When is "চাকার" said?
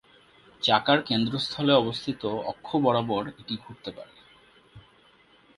0.61-0.99